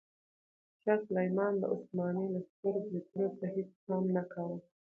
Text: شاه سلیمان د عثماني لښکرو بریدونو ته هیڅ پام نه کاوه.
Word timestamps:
شاه 0.81 0.99
سلیمان 1.07 1.53
د 1.59 1.63
عثماني 1.73 2.25
لښکرو 2.33 2.79
بریدونو 2.87 3.29
ته 3.39 3.45
هیڅ 3.55 3.69
پام 3.85 4.03
نه 4.15 4.23
کاوه. 4.31 4.57